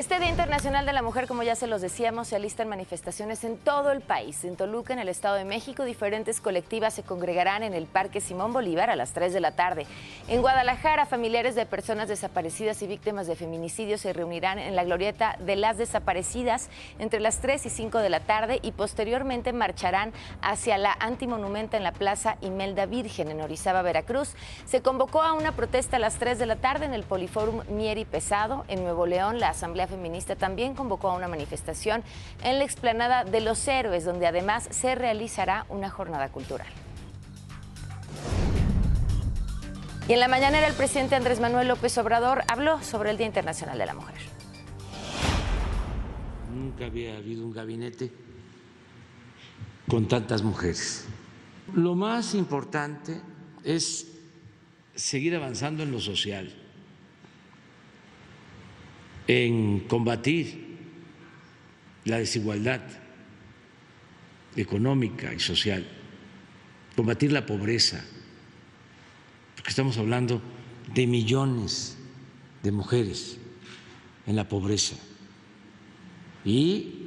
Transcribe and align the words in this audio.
Este 0.00 0.18
Día 0.18 0.30
Internacional 0.30 0.86
de 0.86 0.94
la 0.94 1.02
Mujer, 1.02 1.26
como 1.26 1.42
ya 1.42 1.54
se 1.54 1.66
los 1.66 1.82
decíamos, 1.82 2.28
se 2.28 2.34
alistan 2.34 2.70
manifestaciones 2.70 3.44
en 3.44 3.58
todo 3.58 3.90
el 3.90 4.00
país. 4.00 4.46
En 4.46 4.56
Toluca, 4.56 4.94
en 4.94 4.98
el 4.98 5.10
Estado 5.10 5.34
de 5.34 5.44
México, 5.44 5.84
diferentes 5.84 6.40
colectivas 6.40 6.94
se 6.94 7.02
congregarán 7.02 7.62
en 7.62 7.74
el 7.74 7.84
Parque 7.84 8.22
Simón 8.22 8.54
Bolívar 8.54 8.88
a 8.88 8.96
las 8.96 9.12
3 9.12 9.34
de 9.34 9.40
la 9.40 9.52
tarde. 9.52 9.86
En 10.26 10.40
Guadalajara, 10.40 11.04
familiares 11.04 11.54
de 11.54 11.66
personas 11.66 12.08
desaparecidas 12.08 12.80
y 12.80 12.86
víctimas 12.86 13.26
de 13.26 13.36
feminicidio 13.36 13.98
se 13.98 14.14
reunirán 14.14 14.58
en 14.58 14.74
la 14.74 14.84
glorieta 14.84 15.36
de 15.38 15.56
las 15.56 15.76
desaparecidas 15.76 16.70
entre 16.98 17.20
las 17.20 17.42
3 17.42 17.66
y 17.66 17.68
5 17.68 17.98
de 17.98 18.08
la 18.08 18.20
tarde 18.20 18.58
y 18.62 18.72
posteriormente 18.72 19.52
marcharán 19.52 20.14
hacia 20.40 20.78
la 20.78 20.96
antimonumenta 20.98 21.76
en 21.76 21.82
la 21.82 21.92
Plaza 21.92 22.38
Imelda 22.40 22.86
Virgen 22.86 23.30
en 23.30 23.42
Orizaba, 23.42 23.82
Veracruz. 23.82 24.32
Se 24.64 24.80
convocó 24.80 25.20
a 25.20 25.34
una 25.34 25.52
protesta 25.52 25.98
a 25.98 26.00
las 26.00 26.14
3 26.14 26.38
de 26.38 26.46
la 26.46 26.56
tarde 26.56 26.86
en 26.86 26.94
el 26.94 27.02
Poliforum 27.02 27.64
Mieri 27.68 28.06
Pesado. 28.06 28.64
En 28.68 28.82
Nuevo 28.82 29.04
León, 29.04 29.40
la 29.40 29.50
Asamblea 29.50 29.89
Feminista 29.90 30.36
también 30.36 30.74
convocó 30.74 31.10
a 31.10 31.16
una 31.16 31.28
manifestación 31.28 32.02
en 32.42 32.58
la 32.58 32.64
explanada 32.64 33.24
de 33.24 33.40
los 33.40 33.66
héroes, 33.68 34.04
donde 34.04 34.26
además 34.26 34.68
se 34.70 34.94
realizará 34.94 35.66
una 35.68 35.90
jornada 35.90 36.28
cultural. 36.30 36.68
Y 40.08 40.14
en 40.14 40.20
la 40.20 40.28
mañanera 40.28 40.66
el 40.66 40.74
presidente 40.74 41.14
Andrés 41.14 41.38
Manuel 41.38 41.68
López 41.68 41.96
Obrador 41.98 42.42
habló 42.48 42.82
sobre 42.82 43.10
el 43.10 43.16
Día 43.16 43.26
Internacional 43.26 43.78
de 43.78 43.86
la 43.86 43.94
Mujer. 43.94 44.16
Nunca 46.52 46.86
había 46.86 47.16
habido 47.16 47.44
un 47.44 47.52
gabinete 47.52 48.10
con 49.88 50.08
tantas 50.08 50.42
mujeres. 50.42 51.06
Lo 51.74 51.94
más 51.94 52.34
importante 52.34 53.20
es 53.62 54.08
seguir 54.96 55.36
avanzando 55.36 55.84
en 55.84 55.92
lo 55.92 56.00
social 56.00 56.52
en 59.30 59.78
combatir 59.86 60.76
la 62.04 62.18
desigualdad 62.18 62.80
económica 64.56 65.32
y 65.32 65.38
social, 65.38 65.86
combatir 66.96 67.30
la 67.30 67.46
pobreza, 67.46 68.04
porque 69.54 69.70
estamos 69.70 69.96
hablando 69.98 70.42
de 70.92 71.06
millones 71.06 71.96
de 72.64 72.72
mujeres 72.72 73.38
en 74.26 74.34
la 74.34 74.48
pobreza. 74.48 74.96
Y 76.44 77.06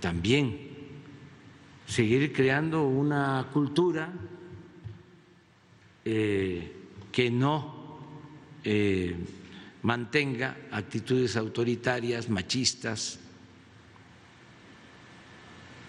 también 0.00 0.58
seguir 1.86 2.32
creando 2.32 2.84
una 2.88 3.50
cultura 3.52 4.10
eh, 6.02 6.72
que 7.12 7.30
no 7.30 7.98
eh, 8.64 9.14
mantenga 9.82 10.56
actitudes 10.70 11.36
autoritarias, 11.36 12.28
machistas, 12.28 13.18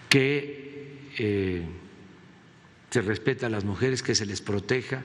que 0.08 1.10
eh, 1.18 1.64
se 2.90 3.00
respeta 3.00 3.46
a 3.46 3.50
las 3.50 3.64
mujeres, 3.64 4.02
que 4.02 4.14
se 4.14 4.26
les 4.26 4.40
proteja, 4.40 5.02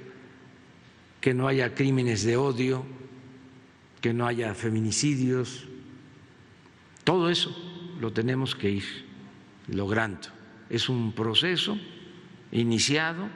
que 1.22 1.34
no 1.34 1.48
haya 1.48 1.74
crímenes 1.74 2.24
de 2.24 2.38
odio, 2.38 2.86
que 4.02 4.14
no 4.14 4.28
haya 4.28 4.54
feminicidios. 4.54 5.66
Todo 7.04 7.30
eso 7.30 7.56
lo 8.00 8.12
tenemos 8.12 8.56
que 8.56 8.72
ir 8.72 8.84
logrando. 9.68 10.28
Es 10.70 10.90
un 10.90 11.14
proceso 11.14 11.78
iniciado 12.52 13.30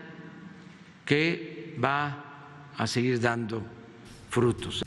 que 1.05 1.77
va 1.81 2.71
a 2.77 2.87
seguir 2.87 3.19
dando 3.19 3.63
frutos. 4.29 4.83